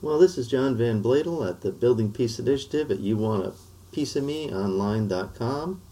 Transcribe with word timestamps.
Well, 0.00 0.20
this 0.20 0.38
is 0.38 0.46
John 0.46 0.76
Van 0.76 1.02
Bladel 1.02 1.44
at 1.50 1.62
the 1.62 1.72
Building 1.72 2.12
Peace 2.12 2.38
Initiative 2.38 2.88
at 2.92 3.00
You 3.00 3.16
Want 3.16 3.44
a 3.44 3.52
Piece 3.90 4.14
of 4.14 4.22
Me 4.22 4.48
Online.com. 4.48 5.82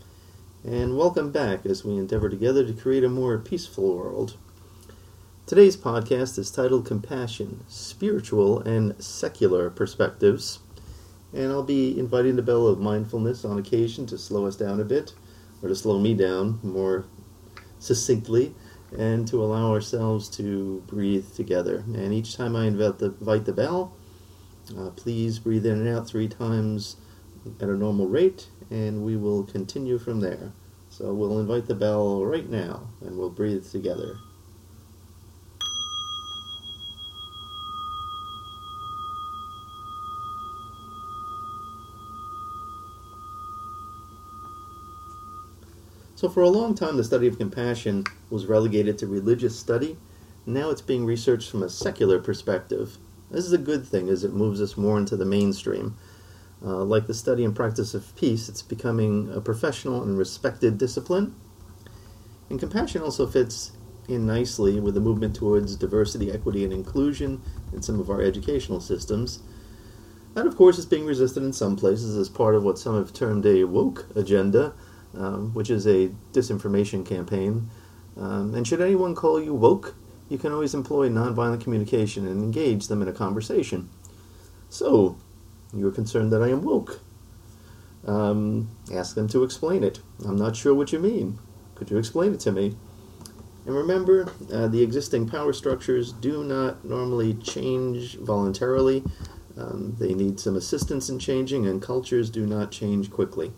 And 0.64 0.96
welcome 0.96 1.32
back 1.32 1.66
as 1.66 1.84
we 1.84 1.96
endeavor 1.96 2.28
together 2.28 2.64
to 2.64 2.72
create 2.72 3.02
a 3.02 3.08
more 3.08 3.36
peaceful 3.36 3.96
world. 3.96 4.36
Today's 5.44 5.76
podcast 5.76 6.38
is 6.38 6.52
titled 6.52 6.86
Compassion 6.86 7.64
Spiritual 7.66 8.60
and 8.60 8.94
Secular 9.02 9.70
Perspectives. 9.70 10.60
And 11.34 11.50
I'll 11.50 11.64
be 11.64 11.98
inviting 11.98 12.36
the 12.36 12.42
bell 12.42 12.68
of 12.68 12.78
mindfulness 12.78 13.44
on 13.44 13.58
occasion 13.58 14.06
to 14.06 14.18
slow 14.18 14.46
us 14.46 14.54
down 14.54 14.78
a 14.78 14.84
bit, 14.84 15.14
or 15.60 15.68
to 15.68 15.74
slow 15.74 15.98
me 15.98 16.14
down 16.14 16.60
more 16.62 17.06
succinctly 17.80 18.54
and 18.96 19.26
to 19.28 19.42
allow 19.42 19.72
ourselves 19.72 20.28
to 20.28 20.82
breathe 20.86 21.32
together. 21.34 21.84
And 21.86 22.12
each 22.12 22.36
time 22.36 22.54
I 22.54 22.66
invite 22.66 22.98
the, 22.98 23.06
invite 23.06 23.44
the 23.44 23.52
bell, 23.52 23.94
uh, 24.76 24.90
please 24.90 25.38
breathe 25.38 25.66
in 25.66 25.86
and 25.86 25.88
out 25.88 26.08
three 26.08 26.28
times 26.28 26.96
at 27.60 27.68
a 27.68 27.76
normal 27.76 28.08
rate, 28.08 28.48
and 28.70 29.04
we 29.04 29.16
will 29.16 29.44
continue 29.44 29.98
from 29.98 30.20
there. 30.20 30.52
So 30.90 31.12
we'll 31.12 31.38
invite 31.38 31.66
the 31.66 31.74
bell 31.74 32.24
right 32.24 32.48
now, 32.48 32.88
and 33.00 33.16
we'll 33.16 33.30
breathe 33.30 33.70
together. 33.70 34.18
So, 46.26 46.32
for 46.32 46.42
a 46.42 46.48
long 46.48 46.74
time, 46.74 46.96
the 46.96 47.04
study 47.04 47.28
of 47.28 47.38
compassion 47.38 48.02
was 48.30 48.46
relegated 48.46 48.98
to 48.98 49.06
religious 49.06 49.56
study. 49.56 49.96
Now 50.44 50.70
it's 50.70 50.82
being 50.82 51.06
researched 51.06 51.48
from 51.48 51.62
a 51.62 51.68
secular 51.68 52.18
perspective. 52.18 52.98
This 53.30 53.44
is 53.44 53.52
a 53.52 53.58
good 53.58 53.86
thing 53.86 54.08
as 54.08 54.24
it 54.24 54.32
moves 54.32 54.60
us 54.60 54.76
more 54.76 54.98
into 54.98 55.16
the 55.16 55.24
mainstream. 55.24 55.96
Uh, 56.60 56.82
like 56.82 57.06
the 57.06 57.14
study 57.14 57.44
and 57.44 57.54
practice 57.54 57.94
of 57.94 58.12
peace, 58.16 58.48
it's 58.48 58.60
becoming 58.60 59.32
a 59.32 59.40
professional 59.40 60.02
and 60.02 60.18
respected 60.18 60.78
discipline. 60.78 61.36
And 62.50 62.58
compassion 62.58 63.02
also 63.02 63.28
fits 63.28 63.70
in 64.08 64.26
nicely 64.26 64.80
with 64.80 64.94
the 64.94 65.00
movement 65.00 65.36
towards 65.36 65.76
diversity, 65.76 66.32
equity, 66.32 66.64
and 66.64 66.72
inclusion 66.72 67.40
in 67.72 67.82
some 67.82 68.00
of 68.00 68.10
our 68.10 68.20
educational 68.20 68.80
systems. 68.80 69.38
That, 70.34 70.48
of 70.48 70.56
course, 70.56 70.76
is 70.76 70.86
being 70.86 71.06
resisted 71.06 71.44
in 71.44 71.52
some 71.52 71.76
places 71.76 72.16
as 72.16 72.28
part 72.28 72.56
of 72.56 72.64
what 72.64 72.80
some 72.80 72.96
have 72.96 73.12
termed 73.12 73.46
a 73.46 73.62
woke 73.62 74.06
agenda 74.16 74.74
um, 75.16 75.52
which 75.54 75.70
is 75.70 75.86
a 75.86 76.10
disinformation 76.32 77.04
campaign. 77.04 77.70
Um, 78.16 78.54
and 78.54 78.66
should 78.66 78.80
anyone 78.80 79.14
call 79.14 79.40
you 79.40 79.54
woke, 79.54 79.94
you 80.28 80.38
can 80.38 80.52
always 80.52 80.74
employ 80.74 81.08
nonviolent 81.08 81.62
communication 81.62 82.26
and 82.26 82.42
engage 82.42 82.88
them 82.88 83.02
in 83.02 83.08
a 83.08 83.12
conversation. 83.12 83.88
So, 84.68 85.16
you're 85.74 85.92
concerned 85.92 86.32
that 86.32 86.42
I 86.42 86.48
am 86.48 86.62
woke. 86.62 87.00
Um, 88.06 88.70
ask 88.92 89.14
them 89.14 89.28
to 89.28 89.42
explain 89.42 89.82
it. 89.84 90.00
I'm 90.24 90.36
not 90.36 90.56
sure 90.56 90.74
what 90.74 90.92
you 90.92 90.98
mean. 90.98 91.38
Could 91.74 91.90
you 91.90 91.98
explain 91.98 92.32
it 92.32 92.40
to 92.40 92.52
me? 92.52 92.76
And 93.66 93.74
remember, 93.74 94.32
uh, 94.52 94.68
the 94.68 94.82
existing 94.82 95.28
power 95.28 95.52
structures 95.52 96.12
do 96.12 96.44
not 96.44 96.84
normally 96.84 97.34
change 97.34 98.16
voluntarily. 98.16 99.02
Um, 99.56 99.96
they 99.98 100.14
need 100.14 100.38
some 100.38 100.54
assistance 100.54 101.08
in 101.08 101.18
changing, 101.18 101.66
and 101.66 101.82
cultures 101.82 102.30
do 102.30 102.46
not 102.46 102.70
change 102.70 103.10
quickly. 103.10 103.52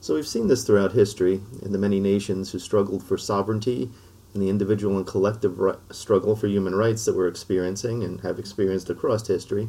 So 0.00 0.14
we've 0.14 0.28
seen 0.28 0.46
this 0.46 0.64
throughout 0.64 0.92
history 0.92 1.40
in 1.60 1.72
the 1.72 1.78
many 1.78 1.98
nations 1.98 2.52
who 2.52 2.60
struggled 2.60 3.02
for 3.02 3.18
sovereignty 3.18 3.90
and 4.32 4.40
the 4.40 4.48
individual 4.48 4.96
and 4.96 5.06
collective 5.06 5.58
struggle 5.90 6.36
for 6.36 6.46
human 6.46 6.76
rights 6.76 7.04
that 7.04 7.16
we're 7.16 7.26
experiencing 7.26 8.04
and 8.04 8.20
have 8.20 8.38
experienced 8.38 8.90
across 8.90 9.26
history. 9.26 9.68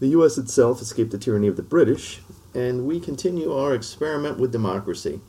The 0.00 0.08
U.S. 0.08 0.36
itself 0.36 0.82
escaped 0.82 1.12
the 1.12 1.18
tyranny 1.18 1.46
of 1.46 1.56
the 1.56 1.62
British, 1.62 2.20
and 2.54 2.86
we 2.86 3.00
continue 3.00 3.54
our 3.54 3.74
experiment 3.74 4.38
with 4.38 4.52
democracy. 4.52 5.20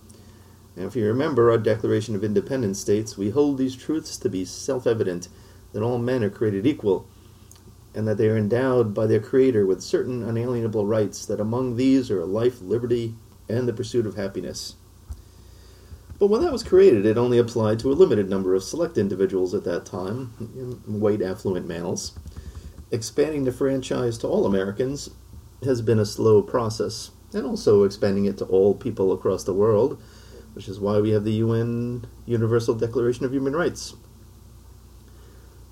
And 0.75 0.85
if 0.85 0.95
you 0.97 1.05
remember 1.05 1.49
our 1.49 1.57
Declaration 1.57 2.13
of 2.15 2.23
Independence 2.25 2.79
states, 2.79 3.17
we 3.17 3.29
hold 3.29 3.57
these 3.57 3.77
truths 3.77 4.17
to 4.17 4.29
be 4.29 4.43
self 4.43 4.85
evident 4.85 5.29
that 5.71 5.81
all 5.81 5.97
men 5.97 6.25
are 6.25 6.29
created 6.29 6.67
equal, 6.67 7.07
and 7.95 8.05
that 8.05 8.17
they 8.17 8.27
are 8.27 8.37
endowed 8.37 8.93
by 8.93 9.05
their 9.05 9.21
Creator 9.21 9.65
with 9.65 9.81
certain 9.81 10.23
unalienable 10.23 10.85
rights, 10.85 11.25
that 11.25 11.39
among 11.39 11.77
these 11.77 12.11
are 12.11 12.25
life, 12.25 12.61
liberty, 12.61 13.15
and 13.49 13.67
the 13.67 13.73
pursuit 13.73 14.05
of 14.05 14.15
happiness. 14.15 14.75
But 16.19 16.27
when 16.27 16.41
that 16.41 16.51
was 16.51 16.63
created, 16.63 17.05
it 17.05 17.17
only 17.17 17.37
applied 17.37 17.79
to 17.79 17.91
a 17.91 17.93
limited 17.93 18.29
number 18.29 18.55
of 18.55 18.63
select 18.63 18.97
individuals 18.97 19.53
at 19.53 19.63
that 19.65 19.85
time, 19.85 20.27
white 20.85 21.21
affluent 21.21 21.67
males. 21.67 22.17
Expanding 22.91 23.43
the 23.43 23.51
franchise 23.51 24.17
to 24.19 24.27
all 24.27 24.45
Americans 24.45 25.11
has 25.63 25.81
been 25.81 25.99
a 25.99 26.05
slow 26.05 26.41
process, 26.41 27.11
and 27.33 27.45
also 27.45 27.83
expanding 27.83 28.25
it 28.25 28.37
to 28.39 28.45
all 28.45 28.73
people 28.73 29.11
across 29.11 29.43
the 29.43 29.53
world, 29.53 30.01
which 30.53 30.67
is 30.67 30.79
why 30.79 30.99
we 30.99 31.11
have 31.11 31.23
the 31.23 31.33
UN 31.33 32.05
Universal 32.25 32.75
Declaration 32.75 33.25
of 33.25 33.33
Human 33.33 33.55
Rights. 33.55 33.95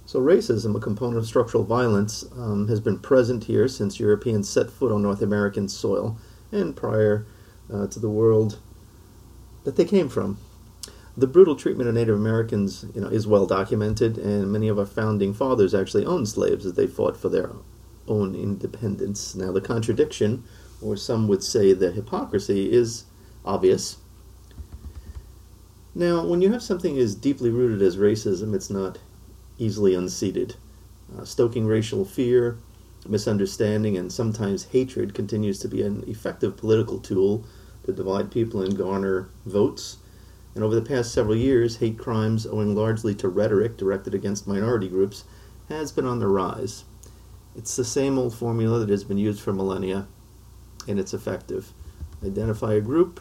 So, 0.06 0.22
racism, 0.22 0.76
a 0.76 0.80
component 0.80 1.18
of 1.18 1.26
structural 1.26 1.64
violence, 1.64 2.24
um, 2.38 2.68
has 2.68 2.80
been 2.80 3.00
present 3.00 3.46
here 3.46 3.68
since 3.68 4.00
Europeans 4.00 4.48
set 4.48 4.70
foot 4.70 4.92
on 4.92 5.02
North 5.02 5.24
American 5.24 5.68
soil 5.68 6.20
and 6.52 6.76
prior 6.76 7.26
uh, 7.74 7.88
to 7.88 8.00
the 8.00 8.10
world 8.10 8.60
that 9.64 9.76
they 9.76 9.86
came 9.86 10.10
from. 10.10 10.38
The 11.18 11.28
brutal 11.28 11.56
treatment 11.56 11.88
of 11.88 11.96
Native 11.96 12.16
Americans, 12.16 12.86
you 12.94 13.02
know, 13.02 13.08
is 13.08 13.26
well 13.26 13.46
documented, 13.46 14.18
and 14.18 14.52
many 14.52 14.68
of 14.68 14.78
our 14.78 14.86
founding 14.86 15.34
fathers 15.34 15.74
actually 15.74 16.06
owned 16.06 16.28
slaves 16.28 16.66
as 16.66 16.74
they 16.74 16.88
fought 16.88 17.16
for 17.16 17.30
their 17.30 17.52
own 18.08 18.36
independence. 18.36 19.34
Now, 19.34 19.52
the 19.52 19.62
contradiction, 19.62 20.44
or 20.82 20.98
some 20.98 21.28
would 21.30 21.42
say 21.42 21.72
the 21.72 21.92
hypocrisy, 21.92 22.72
is 22.72 23.06
obvious. 23.46 23.98
Now, 25.94 26.26
when 26.26 26.42
you 26.42 26.52
have 26.52 26.62
something 26.62 26.98
as 26.98 27.16
deeply 27.16 27.50
rooted 27.50 27.82
as 27.82 27.96
racism, 27.96 28.54
it's 28.54 28.70
not 28.70 29.00
easily 29.58 29.96
unseated. 29.96 30.56
Uh, 31.18 31.24
stoking 31.24 31.66
racial 31.66 32.04
fear, 32.04 32.58
misunderstanding, 33.08 33.98
and 33.98 34.12
sometimes 34.12 34.66
hatred 34.66 35.14
continues 35.14 35.60
to 35.60 35.68
be 35.68 35.82
an 35.82 36.04
effective 36.08 36.58
political 36.58 37.00
tool 37.00 37.46
to 37.86 37.94
divide 37.94 38.32
people 38.32 38.62
and 38.62 38.78
garner 38.78 39.30
votes. 39.46 39.98
And 40.54 40.64
over 40.64 40.74
the 40.74 40.82
past 40.82 41.14
several 41.14 41.36
years, 41.36 41.78
hate 41.78 42.00
crimes, 42.00 42.46
owing 42.46 42.76
largely 42.76 43.14
to 43.16 43.28
rhetoric 43.28 43.78
directed 43.78 44.14
against 44.14 44.48
minority 44.48 44.88
groups, 44.88 45.26
has 45.70 45.92
been 45.92 46.06
on 46.06 46.20
the 46.20 46.28
rise. 46.28 46.86
It's 47.56 47.76
the 47.76 47.86
same 47.86 48.18
old 48.18 48.36
formula 48.36 48.80
that 48.80 48.90
has 48.90 49.04
been 49.04 49.18
used 49.18 49.42
for 49.42 49.54
millennia, 49.54 50.08
and 50.88 51.00
it's 51.00 51.14
effective. 51.14 51.74
Identify 52.24 52.74
a 52.74 52.82
group, 52.82 53.20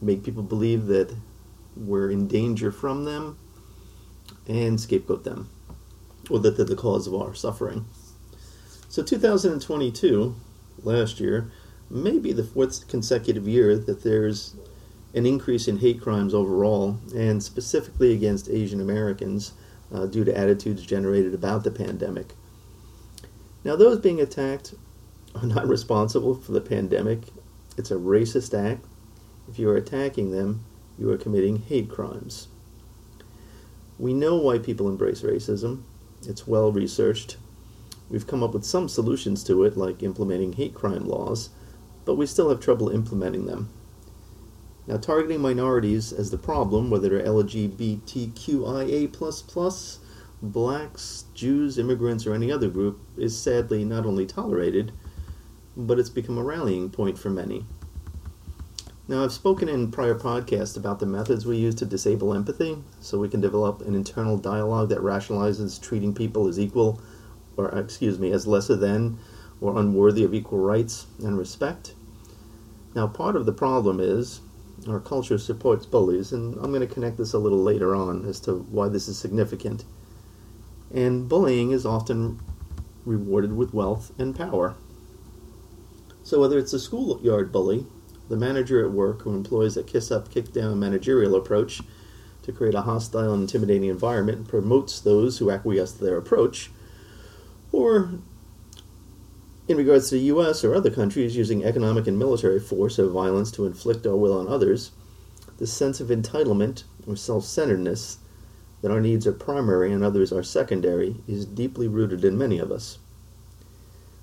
make 0.00 0.22
people 0.22 0.42
believe 0.42 0.86
that 0.86 1.14
we're 1.76 2.10
in 2.10 2.28
danger 2.28 2.70
from 2.70 3.04
them, 3.04 3.38
and 4.46 4.80
scapegoat 4.80 5.24
them, 5.24 5.48
or 6.28 6.38
that 6.40 6.56
they're 6.56 6.66
the 6.66 6.76
cause 6.76 7.06
of 7.06 7.14
our 7.14 7.34
suffering. 7.34 7.86
So 8.94 9.02
2022, 9.02 10.36
last 10.84 11.18
year, 11.18 11.50
may 11.90 12.20
be 12.20 12.32
the 12.32 12.44
fourth 12.44 12.86
consecutive 12.86 13.48
year 13.48 13.76
that 13.76 14.04
there's 14.04 14.54
an 15.12 15.26
increase 15.26 15.66
in 15.66 15.78
hate 15.78 16.00
crimes 16.00 16.32
overall, 16.32 17.00
and 17.12 17.42
specifically 17.42 18.12
against 18.12 18.48
Asian 18.48 18.80
Americans 18.80 19.54
uh, 19.92 20.06
due 20.06 20.22
to 20.22 20.38
attitudes 20.38 20.86
generated 20.86 21.34
about 21.34 21.64
the 21.64 21.72
pandemic. 21.72 22.34
Now, 23.64 23.74
those 23.74 23.98
being 23.98 24.20
attacked 24.20 24.74
are 25.34 25.48
not 25.48 25.66
responsible 25.76 26.36
for 26.36 26.52
the 26.52 26.60
pandemic. 26.60 27.24
It's 27.76 27.90
a 27.90 27.96
racist 27.96 28.56
act. 28.56 28.84
If 29.48 29.58
you 29.58 29.68
are 29.70 29.76
attacking 29.76 30.30
them, 30.30 30.64
you 30.96 31.10
are 31.10 31.18
committing 31.18 31.62
hate 31.62 31.90
crimes. 31.90 32.46
We 33.98 34.14
know 34.14 34.36
why 34.36 34.58
people 34.58 34.88
embrace 34.88 35.22
racism. 35.22 35.82
It's 36.28 36.46
well 36.46 36.70
researched. 36.70 37.38
We've 38.14 38.28
come 38.28 38.44
up 38.44 38.54
with 38.54 38.64
some 38.64 38.88
solutions 38.88 39.42
to 39.42 39.64
it, 39.64 39.76
like 39.76 40.04
implementing 40.04 40.52
hate 40.52 40.72
crime 40.72 41.04
laws, 41.04 41.48
but 42.04 42.14
we 42.14 42.26
still 42.26 42.48
have 42.48 42.60
trouble 42.60 42.88
implementing 42.88 43.46
them. 43.46 43.70
Now, 44.86 44.98
targeting 44.98 45.40
minorities 45.40 46.12
as 46.12 46.30
the 46.30 46.38
problem, 46.38 46.90
whether 46.90 47.08
they're 47.08 47.26
LGBTQIA, 47.26 49.10
blacks, 50.40 51.24
Jews, 51.34 51.76
immigrants, 51.76 52.24
or 52.24 52.34
any 52.34 52.52
other 52.52 52.68
group, 52.68 53.00
is 53.16 53.36
sadly 53.36 53.84
not 53.84 54.06
only 54.06 54.26
tolerated, 54.26 54.92
but 55.76 55.98
it's 55.98 56.08
become 56.08 56.38
a 56.38 56.44
rallying 56.44 56.90
point 56.90 57.18
for 57.18 57.30
many. 57.30 57.66
Now, 59.08 59.24
I've 59.24 59.32
spoken 59.32 59.68
in 59.68 59.90
prior 59.90 60.14
podcasts 60.14 60.76
about 60.76 61.00
the 61.00 61.06
methods 61.06 61.46
we 61.46 61.56
use 61.56 61.74
to 61.74 61.84
disable 61.84 62.32
empathy 62.32 62.78
so 63.00 63.18
we 63.18 63.28
can 63.28 63.40
develop 63.40 63.80
an 63.80 63.96
internal 63.96 64.38
dialogue 64.38 64.90
that 64.90 65.00
rationalizes 65.00 65.82
treating 65.82 66.14
people 66.14 66.46
as 66.46 66.60
equal 66.60 67.00
or 67.56 67.74
uh, 67.74 67.80
excuse 67.80 68.18
me, 68.18 68.32
as 68.32 68.46
lesser 68.46 68.76
than 68.76 69.18
or 69.60 69.78
unworthy 69.78 70.24
of 70.24 70.34
equal 70.34 70.58
rights 70.58 71.06
and 71.22 71.38
respect. 71.38 71.94
Now, 72.94 73.06
part 73.06 73.36
of 73.36 73.46
the 73.46 73.52
problem 73.52 74.00
is 74.00 74.40
our 74.88 75.00
culture 75.00 75.38
supports 75.38 75.86
bullies, 75.86 76.32
and 76.32 76.54
I'm 76.56 76.72
going 76.72 76.86
to 76.86 76.92
connect 76.92 77.16
this 77.16 77.32
a 77.32 77.38
little 77.38 77.62
later 77.62 77.94
on 77.94 78.24
as 78.26 78.40
to 78.40 78.54
why 78.70 78.88
this 78.88 79.08
is 79.08 79.18
significant. 79.18 79.84
And 80.92 81.28
bullying 81.28 81.70
is 81.70 81.86
often 81.86 82.40
rewarded 83.04 83.56
with 83.56 83.74
wealth 83.74 84.12
and 84.18 84.36
power. 84.36 84.76
So, 86.22 86.40
whether 86.40 86.58
it's 86.58 86.72
a 86.72 86.80
schoolyard 86.80 87.52
bully, 87.52 87.86
the 88.28 88.36
manager 88.36 88.84
at 88.84 88.92
work 88.92 89.22
who 89.22 89.34
employs 89.34 89.76
a 89.76 89.82
kiss 89.82 90.10
up, 90.10 90.30
kick 90.30 90.52
down 90.52 90.78
managerial 90.78 91.34
approach 91.34 91.82
to 92.42 92.52
create 92.52 92.74
a 92.74 92.82
hostile 92.82 93.32
and 93.32 93.42
intimidating 93.42 93.88
environment 93.88 94.38
and 94.38 94.48
promotes 94.48 95.00
those 95.00 95.38
who 95.38 95.50
acquiesce 95.50 95.92
to 95.92 96.04
their 96.04 96.16
approach, 96.16 96.70
or 97.74 98.20
in 99.66 99.76
regards 99.76 100.08
to 100.08 100.14
the 100.14 100.30
US 100.34 100.62
or 100.62 100.76
other 100.76 100.90
countries 100.90 101.36
using 101.36 101.64
economic 101.64 102.06
and 102.06 102.16
military 102.16 102.60
force 102.60 103.00
or 103.00 103.08
violence 103.08 103.50
to 103.50 103.66
inflict 103.66 104.06
our 104.06 104.14
will 104.14 104.38
on 104.38 104.46
others, 104.46 104.92
the 105.58 105.66
sense 105.66 106.00
of 106.00 106.06
entitlement 106.06 106.84
or 107.04 107.16
self 107.16 107.44
centeredness 107.44 108.18
that 108.80 108.92
our 108.92 109.00
needs 109.00 109.26
are 109.26 109.32
primary 109.32 109.92
and 109.92 110.04
others 110.04 110.32
are 110.32 110.42
secondary 110.44 111.16
is 111.26 111.46
deeply 111.46 111.88
rooted 111.88 112.24
in 112.24 112.38
many 112.38 112.60
of 112.60 112.70
us. 112.70 112.98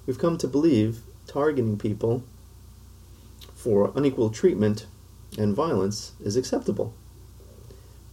We've 0.05 0.19
come 0.19 0.37
to 0.37 0.47
believe 0.47 1.01
targeting 1.27 1.77
people 1.77 2.23
for 3.53 3.91
unequal 3.95 4.29
treatment 4.29 4.85
and 5.37 5.53
violence 5.53 6.13
is 6.23 6.37
acceptable. 6.37 6.93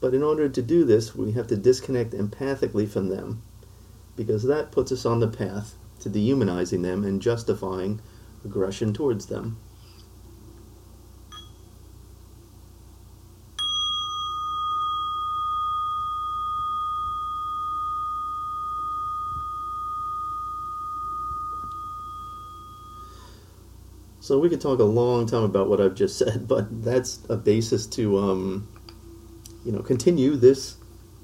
But 0.01 0.15
in 0.15 0.23
order 0.25 0.49
to 0.49 0.63
do 0.63 0.85
this, 0.85 1.15
we 1.15 1.33
have 1.33 1.47
to 1.49 1.57
disconnect 1.57 2.13
empathically 2.13 2.89
from 2.89 3.09
them 3.09 3.43
because 4.19 4.43
that 4.43 4.73
puts 4.73 4.91
us 4.91 5.07
on 5.07 5.21
the 5.21 5.29
path 5.29 5.77
to 6.01 6.09
dehumanizing 6.09 6.83
them 6.83 7.05
and 7.05 7.23
justifying 7.23 8.01
aggression 8.45 8.93
towards 8.93 9.27
them. 9.27 9.57
So 24.21 24.39
we 24.39 24.51
could 24.51 24.61
talk 24.61 24.81
a 24.81 24.85
long 24.85 25.27
time 25.27 25.45
about 25.45 25.71
what 25.71 25.81
I've 25.81 25.95
just 25.95 26.19
said, 26.25 26.49
but 26.49 26.83
that's 26.83 27.21
a 27.29 27.37
basis 27.37 27.87
to, 27.87 28.19
um, 28.19 28.69
you 29.65 29.71
know, 29.71 29.81
continue 29.81 30.35
this 30.35 30.77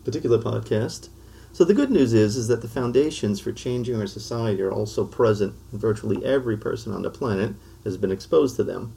particular 0.05 0.39
podcast. 0.39 1.09
So 1.55 1.63
the 1.63 1.73
good 1.73 1.93
news 1.93 2.13
is, 2.13 2.35
is 2.35 2.49
that 2.49 2.63
the 2.63 2.69
foundations 2.69 3.39
for 3.39 3.53
changing 3.53 3.95
our 3.95 4.09
society 4.09 4.61
are 4.61 4.73
also 4.73 5.05
present, 5.05 5.55
and 5.71 5.81
virtually 5.81 6.25
every 6.25 6.57
person 6.57 6.93
on 6.93 7.03
the 7.03 7.11
planet 7.11 7.55
has 7.85 7.97
been 7.97 8.11
exposed 8.11 8.57
to 8.57 8.65
them. 8.65 8.97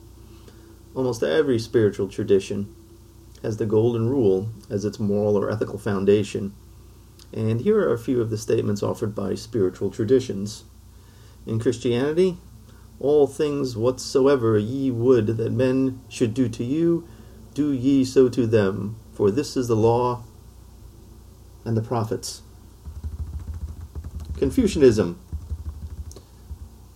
Almost 0.95 1.21
every 1.21 1.59
spiritual 1.59 2.07
tradition 2.07 2.73
has 3.43 3.57
the 3.57 3.67
golden 3.67 4.09
rule 4.09 4.49
as 4.71 4.85
its 4.85 4.99
moral 4.99 5.37
or 5.37 5.51
ethical 5.51 5.77
foundation. 5.77 6.55
And 7.31 7.61
here 7.61 7.77
are 7.77 7.93
a 7.93 7.99
few 7.99 8.21
of 8.21 8.31
the 8.31 8.39
statements 8.39 8.81
offered 8.81 9.13
by 9.13 9.35
spiritual 9.35 9.91
traditions. 9.91 10.63
In 11.45 11.59
Christianity, 11.59 12.37
all 12.99 13.27
things 13.27 13.77
whatsoever 13.77 14.57
ye 14.57 14.89
would 14.89 15.27
that 15.27 15.51
men 15.51 16.01
should 16.09 16.33
do 16.33 16.49
to 16.49 16.63
you, 16.63 17.07
do 17.53 17.71
ye 17.71 18.03
so 18.03 18.29
to 18.29 18.47
them, 18.47 18.95
for 19.13 19.29
this 19.29 19.55
is 19.55 19.67
the 19.67 19.75
law 19.75 20.23
and 21.63 21.77
the 21.77 21.83
prophets. 21.83 22.41
Confucianism. 24.37 25.19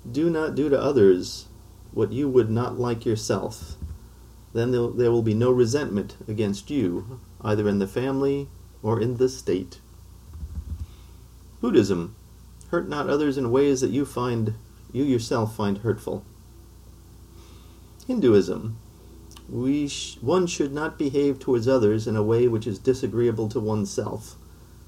Do 0.10 0.30
not 0.30 0.54
do 0.54 0.70
to 0.70 0.80
others 0.80 1.48
what 1.92 2.12
you 2.12 2.30
would 2.30 2.52
not 2.52 2.78
like 2.80 3.06
yourself. 3.06 3.76
Then 4.54 4.72
there 4.72 5.12
will 5.12 5.24
be 5.24 5.34
no 5.34 5.50
resentment 5.52 6.18
against 6.28 6.70
you, 6.70 7.20
either 7.42 7.68
in 7.68 7.80
the 7.80 7.88
family 7.88 8.48
or 8.84 9.02
in 9.02 9.18
the 9.18 9.28
state. 9.28 9.80
Buddhism. 11.62 12.16
Hurt 12.70 12.88
not 12.88 13.10
others 13.10 13.38
in 13.38 13.52
ways 13.52 13.82
that 13.82 13.92
you 13.92 14.06
find 14.06 14.54
you 14.92 15.04
yourself 15.04 15.56
find 15.56 15.80
hurtful. 15.80 16.24
Hinduism. 18.08 18.78
We 19.50 19.88
sh- 19.88 20.18
one 20.22 20.48
should 20.48 20.74
not 20.74 20.98
behave 20.98 21.40
towards 21.40 21.68
others 21.68 22.08
in 22.08 22.16
a 22.16 22.24
way 22.24 22.48
which 22.48 22.68
is 22.68 22.78
disagreeable 22.78 23.50
to 23.50 23.60
oneself. 23.60 24.36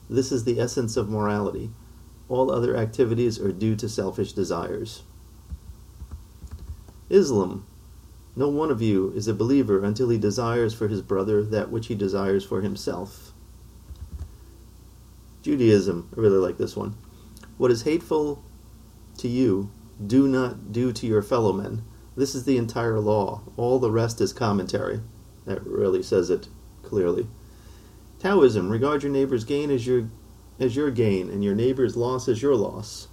This 0.10 0.32
is 0.32 0.44
the 0.44 0.60
essence 0.60 0.98
of 0.98 1.10
morality. 1.10 1.72
All 2.30 2.52
other 2.52 2.76
activities 2.76 3.40
are 3.40 3.52
due 3.52 3.76
to 3.76 3.90
selfish 3.90 4.34
desires. 4.34 5.04
Islam. 7.10 7.66
No 8.36 8.50
one 8.50 8.72
of 8.72 8.82
you 8.82 9.12
is 9.16 9.28
a 9.28 9.34
believer 9.34 9.84
until 9.84 10.10
he 10.10 10.18
desires 10.18 10.74
for 10.74 10.88
his 10.88 11.02
brother 11.02 11.44
that 11.44 11.70
which 11.70 11.88
he 11.88 11.96
desires 11.96 12.44
for 12.44 12.62
himself. 12.62 13.32
Judaism. 15.44 16.10
I 16.16 16.20
really 16.20 16.38
like 16.38 16.58
this 16.58 16.76
one. 16.76 16.96
What 17.58 17.70
is 17.70 17.84
hateful 17.84 18.44
to 19.20 19.28
you 19.28 19.70
do 20.06 20.28
not 20.28 20.72
do 20.72 20.92
to 20.92 21.06
your 21.06 21.22
fellow 21.22 21.54
men. 21.54 21.84
This 22.16 22.36
is 22.36 22.46
the 22.46 22.58
entire 22.58 23.00
law. 23.00 23.42
All 23.58 23.80
the 23.80 23.92
rest 23.92 24.22
is 24.22 24.34
commentary. 24.34 25.02
That 25.46 25.66
really 25.66 26.04
says 26.04 26.30
it 26.30 26.48
clearly. 26.82 27.28
Taoism, 28.20 28.70
regard 28.70 29.04
your 29.04 29.12
neighbor's 29.12 29.44
gain 29.44 29.70
as 29.70 29.86
your 29.86 30.10
as 30.60 30.76
your 30.76 30.92
gain 30.92 31.30
and 31.30 31.44
your 31.44 31.56
neighbor's 31.56 31.96
loss 31.96 32.28
as 32.28 32.42
your 32.42 32.56
loss. 32.56 33.08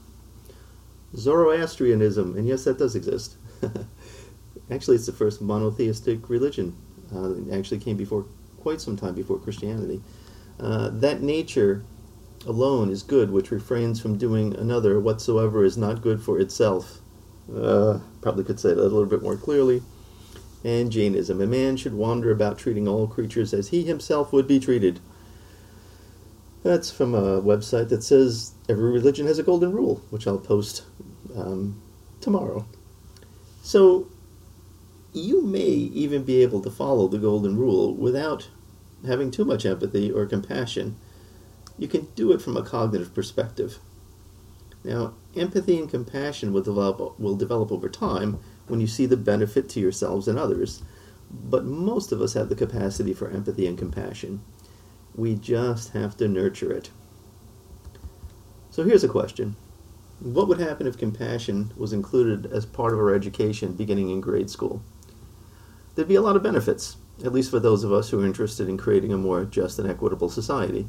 Zoroastrianism, 1.17 2.37
and 2.37 2.47
yes, 2.47 2.65
that 2.65 2.79
does 2.79 2.95
exist. 2.95 3.37
actually, 4.71 4.97
it's 4.97 5.07
the 5.07 5.13
first 5.13 5.41
monotheistic 5.41 6.29
religion. 6.29 6.77
Uh, 7.13 7.35
it 7.35 7.53
actually 7.53 7.79
came 7.79 7.97
before 7.97 8.27
quite 8.61 8.81
some 8.81 8.97
time 8.97 9.15
before 9.15 9.39
Christianity. 9.39 10.01
Uh, 10.59 10.91
that 10.93 11.23
nature 11.23 11.85
alone 12.47 12.91
is 12.91 13.03
good, 13.03 13.31
which 13.31 13.51
refrains 13.51 14.01
from 14.01 14.17
doing 14.17 14.55
another 14.57 15.01
whatsoever 15.01 15.65
is 15.65 15.77
not 15.77 16.03
good 16.03 16.23
for 16.23 16.39
itself. 16.39 17.01
Uh, 17.55 17.99
probably 18.21 18.45
could 18.45 18.61
say 18.61 18.71
that 18.71 18.81
a 18.81 18.83
little 18.83 19.07
bit 19.07 19.23
more 19.23 19.37
clearly. 19.37 19.83
And 20.63 20.93
Jainism. 20.93 21.41
A 21.41 21.47
man 21.47 21.77
should 21.77 21.95
wander 21.95 22.31
about 22.31 22.59
treating 22.59 22.87
all 22.87 23.07
creatures 23.07 23.55
as 23.55 23.69
he 23.69 23.83
himself 23.83 24.33
would 24.33 24.47
be 24.47 24.61
treated. 24.61 25.01
That's 26.63 26.91
from 26.91 27.15
a 27.15 27.41
website 27.41 27.89
that 27.89 28.03
says 28.03 28.53
every 28.69 28.91
religion 28.93 29.27
has 29.27 29.39
a 29.39 29.43
golden 29.43 29.73
rule, 29.73 30.03
which 30.11 30.27
I'll 30.27 30.39
post 30.39 30.85
um, 31.37 31.81
tomorrow. 32.21 32.67
So, 33.63 34.09
you 35.13 35.43
may 35.43 35.65
even 35.65 36.23
be 36.23 36.43
able 36.43 36.61
to 36.63 36.71
follow 36.71 37.09
the 37.09 37.19
golden 37.19 37.57
rule 37.57 37.95
without 37.95 38.49
having 39.07 39.31
too 39.31 39.45
much 39.45 39.65
empathy 39.65 40.11
or 40.11 40.27
compassion 40.27 40.97
you 41.81 41.89
can 41.89 42.07
do 42.15 42.31
it 42.31 42.43
from 42.43 42.57
a 42.57 42.63
cognitive 42.63 43.15
perspective. 43.15 43.79
Now, 44.85 45.15
empathy 45.35 45.79
and 45.79 45.89
compassion 45.89 46.53
will 46.53 46.63
develop, 46.63 47.19
will 47.19 47.37
develop 47.37 47.73
over 47.73 47.89
time 47.89 48.39
when 48.69 48.81
you 48.81 48.87
see 48.87 49.07
the 49.07 49.17
benefit 49.17 49.69
to 49.71 49.81
yourselves 49.81 50.29
and 50.29 50.39
others, 50.39 50.83
but 51.31 51.65
most 51.65 52.13
of 52.13 52.21
us 52.21 52.35
have 52.35 52.51
the 52.51 52.55
capacity 52.55 53.15
for 53.15 53.31
empathy 53.31 53.67
and 53.67 53.79
compassion. 53.79 54.43
We 55.15 55.35
just 55.35 55.93
have 55.93 56.17
to 56.19 56.29
nurture 56.29 56.73
it. 56.73 56.91
So 58.71 58.85
here's 58.85 59.05
a 59.05 59.09
question 59.09 59.57
What 60.21 60.49
would 60.49 60.61
happen 60.61 60.87
if 60.87 60.99
compassion 60.99 61.73
was 61.77 61.93
included 61.93 62.51
as 62.53 62.67
part 62.67 62.93
of 62.93 62.99
our 62.99 63.15
education 63.15 63.73
beginning 63.73 64.11
in 64.11 64.21
grade 64.21 64.51
school? 64.51 64.83
There'd 65.95 66.09
be 66.09 66.15
a 66.15 66.23
lot 66.23 66.37
of 66.37 66.43
benefits, 66.43 66.97
at 67.25 67.33
least 67.33 67.51
for 67.51 67.61
those 67.61 67.85
of 67.85 67.93
us 67.93 68.11
who 68.11 68.21
are 68.23 68.27
interested 68.27 68.69
in 68.69 68.77
creating 68.77 69.13
a 69.13 69.19
more 69.19 69.45
just 69.45 69.79
and 69.79 69.91
equitable 69.91 70.31
society 70.31 70.87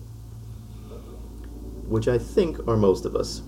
which 1.92 2.08
I 2.08 2.18
think 2.18 2.66
are 2.70 2.78
most 2.78 3.04
of 3.04 3.18
us. 3.18 3.42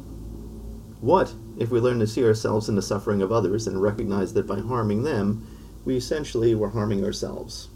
What 1.00 1.34
if 1.58 1.72
we 1.72 1.80
learn 1.80 2.00
to 2.00 2.08
see 2.08 2.25
ourselves 2.25 2.68
in 2.68 2.75
the 2.75 2.82
suffering 2.82 3.22
of 3.22 3.32
others 3.32 3.68
and 3.68 3.82
recognize 3.82 4.34
that 4.34 4.46
by 4.46 4.60
harming 4.60 5.03
them, 5.03 5.48
we 5.86 5.96
essentially 5.96 6.53
were 6.53 6.70
harming 6.70 7.06
ourselves? 7.06 7.70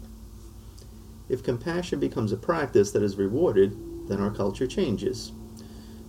If 1.28 1.42
compassion 1.42 2.00
becomes 2.00 2.32
a 2.32 2.36
practice 2.36 2.90
that 2.92 3.02
is 3.02 3.16
rewarded, 3.16 3.76
then 4.08 4.20
our 4.20 4.30
culture 4.30 4.66
changes. 4.66 5.32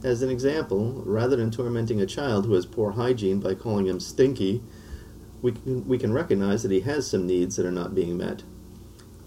As 0.04 0.22
an 0.22 0.30
example, 0.30 1.04
rather 1.06 1.36
than 1.36 1.52
tormenting 1.52 2.00
a 2.00 2.06
child 2.06 2.46
who 2.46 2.54
has 2.54 2.66
poor 2.66 2.92
hygiene 2.92 3.40
by 3.40 3.56
calling 3.56 3.88
him 3.88 4.00
stinky, 4.00 4.62
we 5.42 5.52
can, 5.52 5.88
we 5.88 5.98
can 5.98 6.14
recognize 6.14 6.64
that 6.64 6.72
he 6.72 6.82
has 6.82 7.10
some 7.10 7.28
needs 7.28 7.56
that 7.58 7.66
are 7.66 7.72
not 7.72 7.96
being 7.96 8.18
met. 8.18 8.44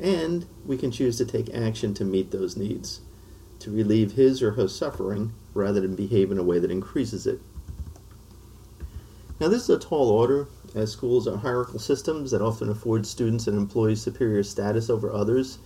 And 0.00 0.46
we 0.64 0.76
can 0.78 0.90
choose 0.90 1.18
to 1.18 1.26
take 1.26 1.54
action 1.54 1.92
to 1.94 2.04
meet 2.04 2.30
those 2.30 2.56
needs 2.56 3.02
to 3.62 3.70
relieve 3.70 4.12
his 4.12 4.42
or 4.42 4.52
her 4.52 4.66
suffering 4.66 5.32
rather 5.54 5.80
than 5.80 5.94
behave 5.94 6.32
in 6.32 6.38
a 6.38 6.42
way 6.42 6.58
that 6.58 6.70
increases 6.70 7.28
it. 7.28 7.40
Now, 9.38 9.46
this 9.48 9.62
is 9.62 9.70
a 9.70 9.78
tall 9.78 10.10
order, 10.10 10.48
as 10.74 10.90
schools 10.90 11.28
are 11.28 11.36
hierarchical 11.36 11.78
systems 11.78 12.32
that 12.32 12.42
often 12.42 12.68
afford 12.68 13.06
students 13.06 13.46
and 13.46 13.56
employees 13.56 14.02
superior 14.02 14.42
status 14.42 14.90
over 14.90 15.12
others. 15.12 15.58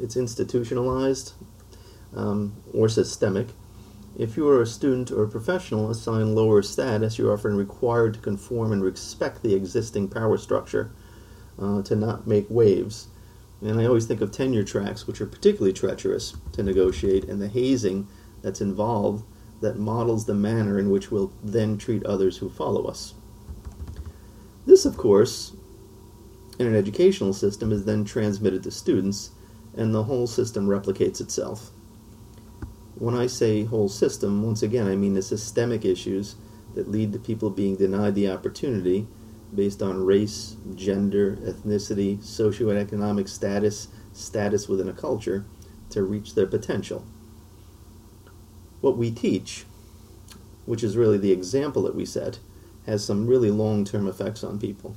It's 0.00 0.16
institutionalized 0.16 1.32
um, 2.14 2.56
or 2.72 2.88
systemic. 2.88 3.48
If 4.18 4.36
you 4.36 4.48
are 4.48 4.60
a 4.60 4.66
student 4.66 5.10
or 5.10 5.24
a 5.24 5.28
professional 5.28 5.90
assigned 5.90 6.34
lower 6.34 6.62
status, 6.62 7.18
you're 7.18 7.32
often 7.32 7.56
required 7.56 8.14
to 8.14 8.20
conform 8.20 8.72
and 8.72 8.82
respect 8.82 9.42
the 9.42 9.54
existing 9.54 10.08
power 10.08 10.36
structure 10.36 10.90
uh, 11.58 11.82
to 11.82 11.94
not 11.94 12.26
make 12.26 12.46
waves. 12.48 13.08
And 13.62 13.80
I 13.80 13.86
always 13.86 14.06
think 14.06 14.20
of 14.20 14.32
tenure 14.32 14.64
tracks, 14.64 15.06
which 15.06 15.20
are 15.20 15.26
particularly 15.26 15.72
treacherous 15.72 16.34
to 16.52 16.62
negotiate, 16.62 17.24
and 17.24 17.40
the 17.40 17.48
hazing 17.48 18.08
that's 18.42 18.60
involved 18.60 19.24
that 19.60 19.78
models 19.78 20.24
the 20.24 20.34
manner 20.34 20.78
in 20.78 20.90
which 20.90 21.10
we'll 21.10 21.32
then 21.42 21.76
treat 21.76 22.04
others 22.06 22.38
who 22.38 22.48
follow 22.48 22.84
us. 22.84 23.14
This, 24.66 24.86
of 24.86 24.96
course, 24.96 25.54
in 26.58 26.66
an 26.66 26.74
educational 26.74 27.32
system 27.32 27.70
is 27.70 27.84
then 27.84 28.04
transmitted 28.04 28.62
to 28.62 28.70
students, 28.70 29.30
and 29.80 29.94
the 29.94 30.04
whole 30.04 30.26
system 30.26 30.66
replicates 30.66 31.22
itself. 31.22 31.70
When 32.96 33.14
I 33.14 33.28
say 33.28 33.64
whole 33.64 33.88
system, 33.88 34.42
once 34.42 34.62
again, 34.62 34.86
I 34.86 34.94
mean 34.94 35.14
the 35.14 35.22
systemic 35.22 35.86
issues 35.86 36.36
that 36.74 36.90
lead 36.90 37.14
to 37.14 37.18
people 37.18 37.48
being 37.48 37.76
denied 37.76 38.14
the 38.14 38.28
opportunity 38.30 39.06
based 39.54 39.80
on 39.80 40.04
race, 40.04 40.56
gender, 40.74 41.36
ethnicity, 41.36 42.18
socioeconomic 42.18 43.26
status, 43.26 43.88
status 44.12 44.68
within 44.68 44.86
a 44.86 44.92
culture 44.92 45.46
to 45.88 46.02
reach 46.02 46.34
their 46.34 46.46
potential. 46.46 47.06
What 48.82 48.98
we 48.98 49.10
teach, 49.10 49.64
which 50.66 50.84
is 50.84 50.94
really 50.94 51.16
the 51.16 51.32
example 51.32 51.82
that 51.84 51.94
we 51.94 52.04
set, 52.04 52.38
has 52.84 53.02
some 53.02 53.26
really 53.26 53.50
long 53.50 53.86
term 53.86 54.06
effects 54.06 54.44
on 54.44 54.58
people. 54.58 54.94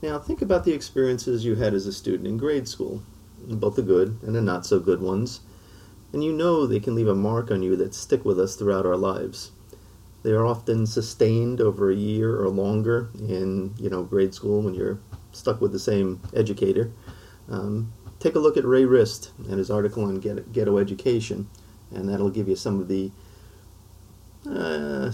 Now, 0.00 0.18
think 0.18 0.40
about 0.40 0.64
the 0.64 0.72
experiences 0.72 1.44
you 1.44 1.56
had 1.56 1.74
as 1.74 1.86
a 1.86 1.92
student 1.92 2.26
in 2.26 2.38
grade 2.38 2.66
school, 2.66 3.02
both 3.48 3.76
the 3.76 3.82
good 3.82 4.18
and 4.22 4.34
the 4.34 4.40
not 4.40 4.66
so 4.66 4.78
good 4.78 5.00
ones, 5.00 5.40
and 6.12 6.22
you 6.22 6.32
know 6.32 6.66
they 6.66 6.80
can 6.80 6.94
leave 6.94 7.08
a 7.08 7.14
mark 7.14 7.50
on 7.50 7.62
you 7.62 7.76
that 7.76 7.94
stick 7.94 8.24
with 8.24 8.38
us 8.38 8.56
throughout 8.56 8.86
our 8.86 8.96
lives. 8.96 9.52
They 10.22 10.32
are 10.32 10.44
often 10.44 10.86
sustained 10.86 11.60
over 11.60 11.90
a 11.90 11.94
year 11.94 12.40
or 12.40 12.48
longer 12.48 13.10
in, 13.16 13.74
you 13.78 13.88
know, 13.88 14.02
grade 14.02 14.34
school 14.34 14.60
when 14.60 14.74
you're 14.74 14.98
stuck 15.30 15.60
with 15.60 15.70
the 15.70 15.78
same 15.78 16.20
educator. 16.34 16.90
Um, 17.48 17.92
take 18.18 18.34
a 18.34 18.40
look 18.40 18.56
at 18.56 18.64
Ray 18.64 18.84
Rist 18.84 19.30
and 19.38 19.58
his 19.58 19.70
article 19.70 20.04
on 20.04 20.18
ghetto 20.18 20.78
education, 20.78 21.48
and 21.92 22.08
that'll 22.08 22.30
give 22.30 22.48
you 22.48 22.56
some 22.56 22.80
of 22.80 22.88
the. 22.88 23.12
Uh, 24.48 25.12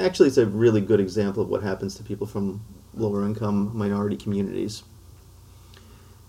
actually, 0.00 0.28
it's 0.28 0.38
a 0.38 0.46
really 0.46 0.80
good 0.80 1.00
example 1.00 1.42
of 1.42 1.50
what 1.50 1.62
happens 1.62 1.94
to 1.96 2.02
people 2.02 2.26
from 2.26 2.64
lower 2.94 3.26
income 3.26 3.76
minority 3.76 4.16
communities. 4.16 4.84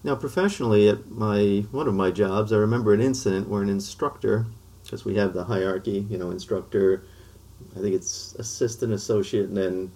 Now, 0.06 0.14
professionally, 0.14 0.88
at 0.88 1.10
my 1.10 1.66
one 1.72 1.88
of 1.88 1.96
my 1.96 2.12
jobs, 2.12 2.54
I 2.54 2.58
remember 2.58 2.94
an 2.94 3.02
incident 3.02 3.50
where 3.50 3.64
an 3.64 3.70
instructor, 3.70 4.46
because 4.84 5.04
we 5.04 5.16
have 5.16 5.34
the 5.34 5.46
hierarchy, 5.46 6.06
you 6.08 6.20
know, 6.20 6.30
instructor, 6.30 7.04
I 7.76 7.80
think 7.80 7.96
it's 7.96 8.36
assistant, 8.36 8.94
associate, 8.94 9.48
and 9.48 9.58
then 9.58 9.92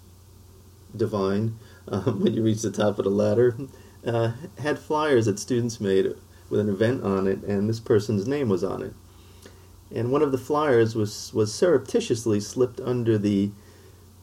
divine 0.96 1.60
um, 1.88 2.24
when 2.24 2.34
you 2.34 2.42
reach 2.42 2.62
the 2.62 2.72
top 2.72 2.98
of 2.98 3.04
the 3.04 3.10
ladder. 3.10 3.56
Uh, 4.04 4.32
had 4.58 4.80
flyers 4.80 5.26
that 5.26 5.38
students 5.38 5.80
made 5.80 6.12
with 6.48 6.58
an 6.58 6.68
event 6.68 7.04
on 7.04 7.28
it, 7.28 7.44
and 7.44 7.68
this 7.68 7.78
person's 7.78 8.26
name 8.26 8.48
was 8.48 8.64
on 8.64 8.82
it. 8.82 8.94
And 9.94 10.10
one 10.10 10.22
of 10.22 10.32
the 10.32 10.38
flyers 10.38 10.96
was, 10.96 11.32
was 11.32 11.54
surreptitiously 11.54 12.40
slipped 12.40 12.80
under 12.80 13.16
the 13.16 13.52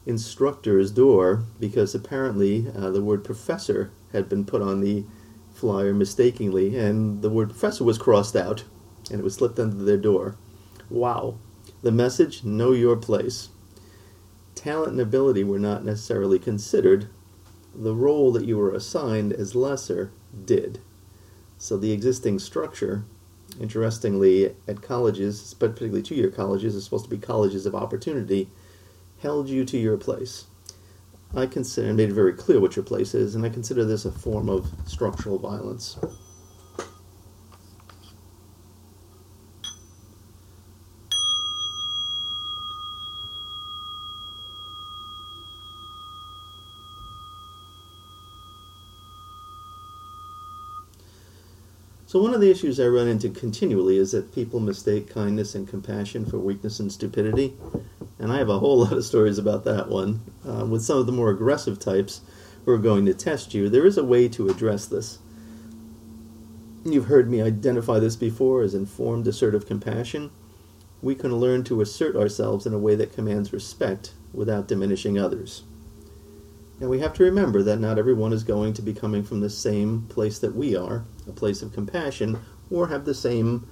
instructor's 0.04 0.90
door 0.90 1.44
because 1.58 1.94
apparently 1.94 2.66
uh, 2.76 2.90
the 2.90 3.00
word 3.00 3.24
professor 3.24 3.90
had 4.12 4.28
been 4.28 4.44
put 4.44 4.60
on 4.60 4.82
the 4.82 5.04
flyer 5.58 5.92
mistakenly, 5.92 6.76
and 6.78 7.20
the 7.20 7.30
word 7.30 7.50
professor 7.50 7.84
was 7.84 7.98
crossed 7.98 8.36
out, 8.36 8.64
and 9.10 9.20
it 9.20 9.24
was 9.24 9.34
slipped 9.34 9.58
under 9.58 9.84
their 9.84 9.96
door. 9.96 10.36
Wow. 10.88 11.36
The 11.82 11.92
message 11.92 12.44
know 12.44 12.72
your 12.72 12.96
place. 12.96 13.50
Talent 14.54 14.92
and 14.92 15.00
ability 15.00 15.44
were 15.44 15.60
not 15.60 15.84
necessarily 15.84 16.38
considered. 16.38 17.08
The 17.72 17.94
role 17.94 18.32
that 18.32 18.44
you 18.44 18.58
were 18.58 18.72
assigned 18.72 19.32
as 19.32 19.54
lesser 19.54 20.10
did. 20.44 20.80
So 21.58 21.76
the 21.76 21.92
existing 21.92 22.40
structure, 22.40 23.04
interestingly, 23.60 24.56
at 24.66 24.82
colleges, 24.82 25.54
particularly 25.54 26.02
two 26.02 26.16
year 26.16 26.30
colleges, 26.30 26.74
are 26.74 26.80
supposed 26.80 27.04
to 27.04 27.10
be 27.10 27.18
colleges 27.18 27.66
of 27.66 27.74
opportunity, 27.74 28.48
held 29.20 29.48
you 29.48 29.64
to 29.64 29.78
your 29.78 29.96
place. 29.96 30.47
I 31.34 31.46
consider, 31.46 31.92
made 31.94 32.08
it 32.08 32.14
very 32.14 32.32
clear 32.32 32.58
what 32.58 32.74
your 32.74 32.84
place 32.84 33.14
is, 33.14 33.34
and 33.34 33.44
I 33.44 33.48
consider 33.48 33.84
this 33.84 34.04
a 34.04 34.10
form 34.10 34.48
of 34.48 34.72
structural 34.86 35.38
violence. 35.38 35.96
So 52.06 52.22
one 52.22 52.32
of 52.32 52.40
the 52.40 52.50
issues 52.50 52.80
I 52.80 52.86
run 52.86 53.06
into 53.06 53.28
continually 53.28 53.98
is 53.98 54.12
that 54.12 54.34
people 54.34 54.60
mistake 54.60 55.10
kindness 55.10 55.54
and 55.54 55.68
compassion 55.68 56.24
for 56.24 56.38
weakness 56.38 56.80
and 56.80 56.90
stupidity, 56.90 57.54
and 58.18 58.32
I 58.32 58.38
have 58.38 58.48
a 58.48 58.58
whole 58.58 58.80
lot 58.80 58.92
of 58.92 59.04
stories 59.04 59.38
about 59.38 59.64
that 59.64 59.88
one. 59.88 60.20
Uh, 60.46 60.66
with 60.66 60.82
some 60.82 60.98
of 60.98 61.06
the 61.06 61.12
more 61.12 61.30
aggressive 61.30 61.78
types 61.78 62.20
who 62.64 62.72
are 62.72 62.78
going 62.78 63.06
to 63.06 63.14
test 63.14 63.54
you, 63.54 63.68
there 63.68 63.86
is 63.86 63.96
a 63.96 64.04
way 64.04 64.28
to 64.28 64.48
address 64.48 64.86
this. 64.86 65.18
You've 66.84 67.06
heard 67.06 67.30
me 67.30 67.42
identify 67.42 67.98
this 67.98 68.16
before 68.16 68.62
as 68.62 68.74
informed 68.74 69.26
assertive 69.26 69.66
compassion. 69.66 70.30
We 71.02 71.14
can 71.14 71.36
learn 71.36 71.64
to 71.64 71.80
assert 71.80 72.16
ourselves 72.16 72.66
in 72.66 72.74
a 72.74 72.78
way 72.78 72.94
that 72.96 73.12
commands 73.12 73.52
respect 73.52 74.14
without 74.32 74.68
diminishing 74.68 75.18
others. 75.18 75.62
Now 76.80 76.88
we 76.88 77.00
have 77.00 77.14
to 77.14 77.24
remember 77.24 77.62
that 77.64 77.80
not 77.80 77.98
everyone 77.98 78.32
is 78.32 78.44
going 78.44 78.72
to 78.74 78.82
be 78.82 78.94
coming 78.94 79.24
from 79.24 79.40
the 79.40 79.50
same 79.50 80.02
place 80.08 80.38
that 80.38 80.54
we 80.54 80.76
are, 80.76 81.04
a 81.28 81.32
place 81.32 81.62
of 81.62 81.72
compassion, 81.72 82.38
or 82.70 82.88
have 82.88 83.04
the 83.04 83.14
same 83.14 83.66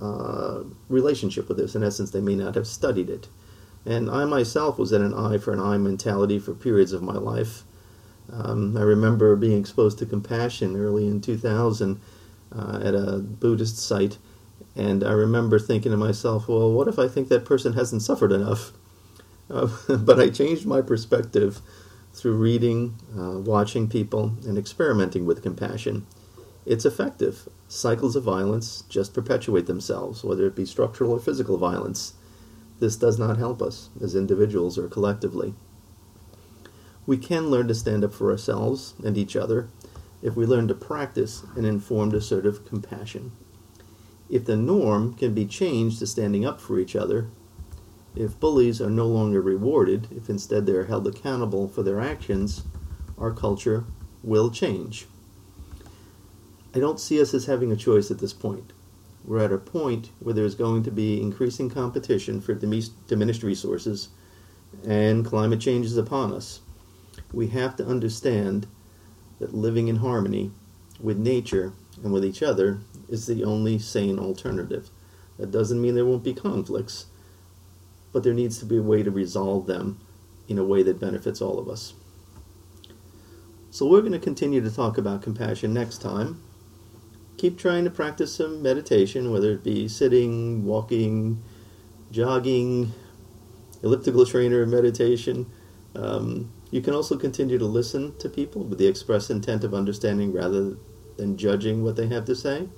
uh, 0.00 0.62
relationship 0.88 1.48
with 1.48 1.58
this. 1.58 1.74
In 1.74 1.84
essence, 1.84 2.10
they 2.10 2.20
may 2.20 2.34
not 2.34 2.54
have 2.56 2.66
studied 2.66 3.10
it. 3.10 3.28
And 3.86 4.10
I 4.10 4.24
myself 4.24 4.78
was 4.78 4.92
in 4.92 5.02
an 5.02 5.14
eye 5.14 5.38
for 5.38 5.52
an 5.52 5.60
eye 5.60 5.78
mentality 5.78 6.38
for 6.38 6.54
periods 6.54 6.92
of 6.92 7.02
my 7.02 7.14
life. 7.14 7.64
Um, 8.32 8.76
I 8.76 8.82
remember 8.82 9.34
being 9.36 9.58
exposed 9.58 9.98
to 9.98 10.06
compassion 10.06 10.76
early 10.76 11.06
in 11.06 11.20
2000 11.20 12.00
uh, 12.56 12.80
at 12.82 12.94
a 12.94 13.18
Buddhist 13.18 13.78
site, 13.78 14.18
and 14.76 15.02
I 15.02 15.12
remember 15.12 15.58
thinking 15.58 15.92
to 15.92 15.96
myself, 15.96 16.48
well, 16.48 16.70
what 16.72 16.88
if 16.88 16.98
I 16.98 17.08
think 17.08 17.28
that 17.28 17.44
person 17.44 17.72
hasn't 17.72 18.02
suffered 18.02 18.32
enough? 18.32 18.72
Uh, 19.52 19.66
but 19.96 20.20
I 20.20 20.30
changed 20.30 20.64
my 20.64 20.80
perspective 20.80 21.60
through 22.12 22.36
reading, 22.36 22.94
uh, 23.18 23.40
watching 23.40 23.88
people, 23.88 24.36
and 24.46 24.56
experimenting 24.56 25.26
with 25.26 25.42
compassion. 25.42 26.06
It's 26.64 26.84
effective. 26.84 27.48
Cycles 27.66 28.14
of 28.14 28.22
violence 28.22 28.84
just 28.88 29.12
perpetuate 29.12 29.66
themselves, 29.66 30.22
whether 30.22 30.46
it 30.46 30.54
be 30.54 30.64
structural 30.64 31.10
or 31.10 31.18
physical 31.18 31.56
violence. 31.56 32.14
This 32.80 32.96
does 32.96 33.18
not 33.18 33.36
help 33.36 33.62
us 33.62 33.90
as 34.02 34.14
individuals 34.14 34.78
or 34.78 34.88
collectively. 34.88 35.54
We 37.06 37.18
can 37.18 37.50
learn 37.50 37.68
to 37.68 37.74
stand 37.74 38.02
up 38.04 38.12
for 38.12 38.30
ourselves 38.30 38.94
and 39.04 39.16
each 39.16 39.36
other 39.36 39.68
if 40.22 40.34
we 40.34 40.46
learn 40.46 40.68
to 40.68 40.74
practice 40.74 41.44
an 41.56 41.64
informed 41.64 42.14
assertive 42.14 42.66
compassion. 42.66 43.32
If 44.28 44.44
the 44.44 44.56
norm 44.56 45.14
can 45.14 45.34
be 45.34 45.46
changed 45.46 45.98
to 45.98 46.06
standing 46.06 46.44
up 46.44 46.60
for 46.60 46.78
each 46.78 46.96
other, 46.96 47.28
if 48.16 48.40
bullies 48.40 48.80
are 48.80 48.90
no 48.90 49.06
longer 49.06 49.40
rewarded, 49.40 50.08
if 50.10 50.28
instead 50.28 50.66
they 50.66 50.72
are 50.72 50.84
held 50.84 51.06
accountable 51.06 51.68
for 51.68 51.82
their 51.82 52.00
actions, 52.00 52.64
our 53.18 53.30
culture 53.30 53.84
will 54.22 54.50
change. 54.50 55.06
I 56.74 56.78
don't 56.78 57.00
see 57.00 57.20
us 57.20 57.34
as 57.34 57.46
having 57.46 57.72
a 57.72 57.76
choice 57.76 58.10
at 58.10 58.18
this 58.18 58.32
point. 58.32 58.72
We're 59.24 59.44
at 59.44 59.52
a 59.52 59.58
point 59.58 60.10
where 60.18 60.34
there's 60.34 60.54
going 60.54 60.82
to 60.84 60.90
be 60.90 61.20
increasing 61.20 61.70
competition 61.70 62.40
for 62.40 62.54
diminished 62.54 63.42
resources, 63.42 64.08
and 64.86 65.24
climate 65.24 65.60
change 65.60 65.86
is 65.86 65.96
upon 65.96 66.32
us. 66.32 66.60
We 67.32 67.48
have 67.48 67.76
to 67.76 67.86
understand 67.86 68.66
that 69.38 69.54
living 69.54 69.88
in 69.88 69.96
harmony 69.96 70.52
with 70.98 71.18
nature 71.18 71.72
and 72.02 72.12
with 72.12 72.24
each 72.24 72.42
other 72.42 72.80
is 73.08 73.26
the 73.26 73.44
only 73.44 73.78
sane 73.78 74.18
alternative. 74.18 74.90
That 75.38 75.50
doesn't 75.50 75.80
mean 75.80 75.94
there 75.94 76.06
won't 76.06 76.24
be 76.24 76.34
conflicts 76.34 77.06
but 78.12 78.22
there 78.22 78.34
needs 78.34 78.58
to 78.58 78.64
be 78.64 78.76
a 78.76 78.82
way 78.82 79.02
to 79.02 79.10
resolve 79.10 79.66
them 79.66 80.00
in 80.48 80.58
a 80.58 80.64
way 80.64 80.82
that 80.82 80.98
benefits 80.98 81.40
all 81.40 81.58
of 81.58 81.68
us. 81.68 81.94
So 83.70 83.86
we're 83.86 84.00
going 84.00 84.12
to 84.12 84.18
continue 84.18 84.60
to 84.60 84.70
talk 84.70 84.98
about 84.98 85.22
compassion 85.22 85.72
next 85.72 85.98
time. 85.98 86.42
Keep 87.40 87.56
trying 87.56 87.84
to 87.84 87.90
practice 87.90 88.34
some 88.34 88.62
meditation, 88.62 89.32
whether 89.32 89.52
it 89.52 89.64
be 89.64 89.88
sitting, 89.88 90.62
walking, 90.66 91.42
jogging, 92.10 92.92
elliptical 93.82 94.26
trainer 94.26 94.66
meditation. 94.66 95.46
Um, 95.94 96.52
you 96.70 96.82
can 96.82 96.92
also 96.92 97.16
continue 97.16 97.56
to 97.56 97.64
listen 97.64 98.14
to 98.18 98.28
people 98.28 98.64
with 98.64 98.78
the 98.78 98.86
express 98.86 99.30
intent 99.30 99.64
of 99.64 99.72
understanding 99.72 100.34
rather 100.34 100.76
than 101.16 101.38
judging 101.38 101.82
what 101.82 101.96
they 101.96 102.08
have 102.08 102.26
to 102.26 102.34
say. 102.34 102.68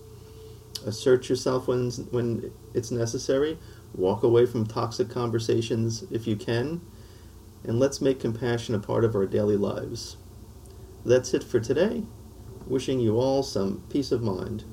Assert 0.86 1.28
yourself 1.28 1.66
when, 1.66 1.90
when 2.12 2.52
it's 2.72 2.92
necessary 2.92 3.58
Walk 3.94 4.22
away 4.22 4.46
from 4.46 4.64
toxic 4.64 5.10
conversations 5.10 6.04
if 6.10 6.26
you 6.26 6.34
can, 6.34 6.80
and 7.62 7.78
let's 7.78 8.00
make 8.00 8.20
compassion 8.20 8.74
a 8.74 8.78
part 8.78 9.04
of 9.04 9.14
our 9.14 9.26
daily 9.26 9.56
lives. 9.56 10.16
That's 11.04 11.34
it 11.34 11.44
for 11.44 11.60
today. 11.60 12.04
Wishing 12.66 13.00
you 13.00 13.16
all 13.16 13.42
some 13.42 13.82
peace 13.90 14.12
of 14.12 14.22
mind. 14.22 14.64